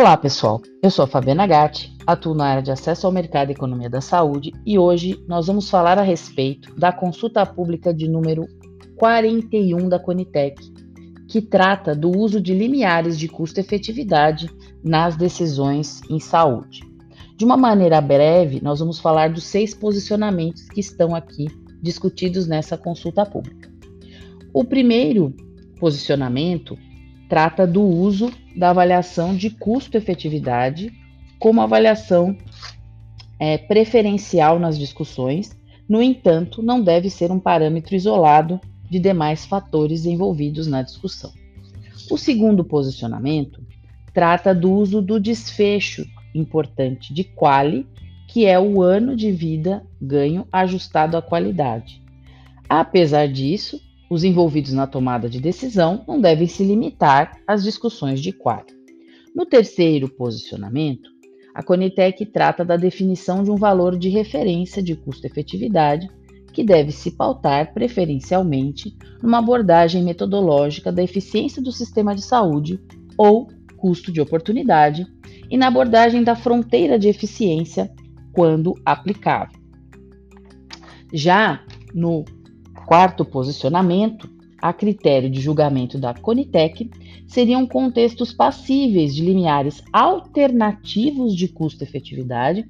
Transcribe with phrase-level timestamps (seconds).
[0.00, 0.62] Olá, pessoal.
[0.82, 4.00] Eu sou a Fabiana Gatti, atuo na área de acesso ao mercado e economia da
[4.00, 8.46] saúde e hoje nós vamos falar a respeito da consulta pública de número
[8.96, 10.56] 41 da Conitec,
[11.28, 14.48] que trata do uso de limiares de custo-efetividade
[14.82, 16.80] nas decisões em saúde.
[17.36, 21.46] De uma maneira breve, nós vamos falar dos seis posicionamentos que estão aqui
[21.82, 23.70] discutidos nessa consulta pública.
[24.50, 25.34] O primeiro
[25.78, 26.74] posicionamento
[27.30, 30.92] trata do uso da avaliação de custo-efetividade
[31.38, 32.36] como avaliação
[33.38, 35.56] é, preferencial nas discussões,
[35.88, 41.32] no entanto, não deve ser um parâmetro isolado de demais fatores envolvidos na discussão.
[42.10, 43.62] O segundo posicionamento
[44.12, 47.86] trata do uso do desfecho importante de quali,
[48.26, 52.02] que é o ano de vida ganho ajustado à qualidade.
[52.68, 58.32] Apesar disso, os envolvidos na tomada de decisão não devem se limitar às discussões de
[58.32, 58.74] quadro.
[59.34, 61.08] No terceiro posicionamento,
[61.54, 66.08] a Conitec trata da definição de um valor de referência de custo-efetividade
[66.52, 72.80] que deve se pautar preferencialmente numa abordagem metodológica da eficiência do sistema de saúde
[73.16, 75.06] ou custo de oportunidade
[75.48, 77.88] e na abordagem da fronteira de eficiência
[78.32, 79.60] quando aplicável.
[81.12, 82.24] Já no
[82.86, 84.28] quarto posicionamento,
[84.60, 86.90] a critério de julgamento da Conitec,
[87.26, 92.68] seriam contextos passíveis de limiares alternativos de custo-efetividade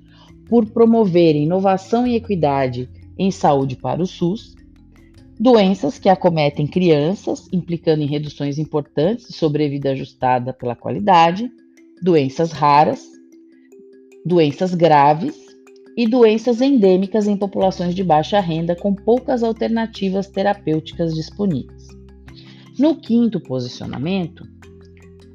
[0.48, 4.54] por promoverem inovação e equidade em saúde para o SUS,
[5.38, 11.50] doenças que acometem crianças, implicando em reduções importantes de sobrevida ajustada pela qualidade,
[12.02, 13.02] doenças raras,
[14.24, 15.49] doenças graves
[15.96, 21.88] e doenças endêmicas em populações de baixa renda com poucas alternativas terapêuticas disponíveis.
[22.78, 24.44] No quinto posicionamento,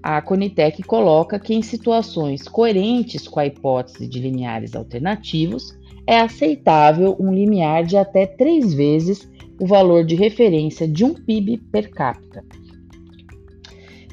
[0.02, 5.76] a Conitec coloca que em situações coerentes com a hipótese de limiares alternativos,
[6.08, 9.28] é aceitável um limiar de até três vezes
[9.60, 12.44] o valor de referência de um PIB per capita.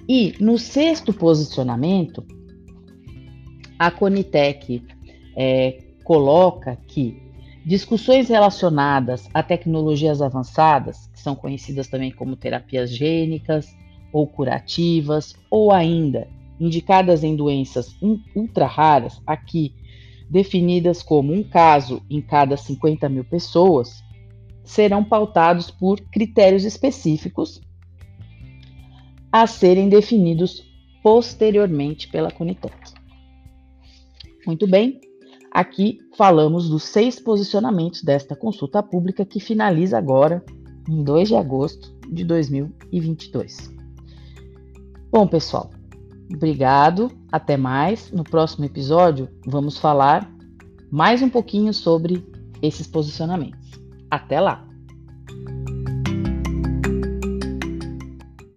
[0.08, 2.24] E no sexto posicionamento,
[3.78, 4.82] a Conitec
[5.36, 7.22] é, coloca que
[7.64, 13.74] discussões relacionadas a tecnologias avançadas, que são conhecidas também como terapias gênicas
[14.12, 16.28] ou curativas, ou ainda
[16.60, 17.96] indicadas em doenças
[18.34, 19.74] ultra raras, aqui
[20.28, 24.02] definidas como um caso em cada 50 mil pessoas,
[24.64, 27.60] serão pautados por critérios específicos
[29.30, 30.64] a serem definidos
[31.02, 32.74] posteriormente pela Conitec.
[34.46, 35.00] Muito bem,
[35.52, 40.42] Aqui falamos dos seis posicionamentos desta consulta pública que finaliza agora,
[40.88, 43.70] em 2 de agosto de 2022.
[45.10, 45.70] Bom, pessoal,
[46.32, 48.10] obrigado, até mais.
[48.10, 50.32] No próximo episódio, vamos falar
[50.90, 52.26] mais um pouquinho sobre
[52.62, 53.72] esses posicionamentos.
[54.10, 54.71] Até lá!